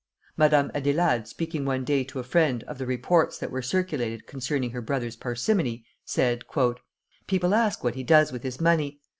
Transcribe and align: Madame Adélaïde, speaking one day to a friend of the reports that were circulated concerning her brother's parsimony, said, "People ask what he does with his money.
Madame 0.35 0.71
Adélaïde, 0.73 1.27
speaking 1.27 1.63
one 1.63 1.85
day 1.85 2.03
to 2.03 2.17
a 2.17 2.23
friend 2.23 2.63
of 2.63 2.79
the 2.79 2.87
reports 2.87 3.37
that 3.37 3.51
were 3.51 3.61
circulated 3.61 4.25
concerning 4.25 4.71
her 4.71 4.81
brother's 4.81 5.15
parsimony, 5.15 5.85
said, 6.03 6.43
"People 7.27 7.53
ask 7.53 7.83
what 7.83 7.93
he 7.93 8.01
does 8.03 8.31
with 8.31 8.41
his 8.41 8.59
money. 8.59 8.99